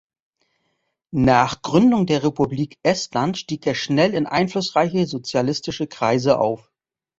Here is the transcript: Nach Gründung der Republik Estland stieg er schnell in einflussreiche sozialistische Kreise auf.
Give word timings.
Nach 1.13 1.61
Gründung 1.61 2.07
der 2.07 2.23
Republik 2.23 2.79
Estland 2.81 3.37
stieg 3.37 3.67
er 3.67 3.75
schnell 3.75 4.15
in 4.15 4.25
einflussreiche 4.25 5.05
sozialistische 5.05 5.85
Kreise 5.85 6.39
auf. 6.39 6.71